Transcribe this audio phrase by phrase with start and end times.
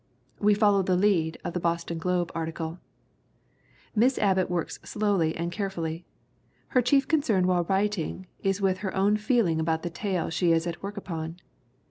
[0.39, 2.79] We follow the lead of the Boston Globe article:
[3.95, 6.05] Miss Abbott works slowly and carefully.
[6.69, 10.65] Her chief concern while writing is with her own feeling about the tale she is
[10.65, 11.37] at work upon.